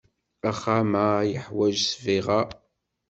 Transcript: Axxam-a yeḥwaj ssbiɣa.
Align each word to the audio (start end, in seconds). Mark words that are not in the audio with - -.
Axxam-a 0.49 1.07
yeḥwaj 1.31 1.75
ssbiɣa. 1.89 2.39